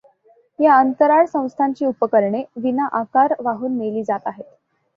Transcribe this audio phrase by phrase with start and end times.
[0.59, 4.45] या अंतराळ संस्थांची उपकरणे विना आकार वाहून नेली जात आहेत.